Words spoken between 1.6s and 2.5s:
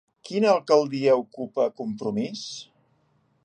Compromís?